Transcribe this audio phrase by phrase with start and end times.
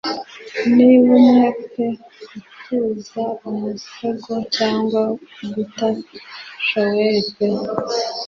[0.75, 1.85] Niba umwe pe
[2.31, 5.01] gutuza umusego cyangwa
[5.53, 5.87] guta
[6.67, 7.47] shaweli pe